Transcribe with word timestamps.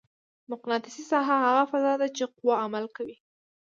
مقناطیسي 0.51 1.03
ساحه 1.11 1.35
هغه 1.45 1.63
فضا 1.71 1.93
ده 2.01 2.07
چې 2.17 2.23
قوه 2.37 2.55
عمل 2.63 2.85
کوي. 2.95 3.15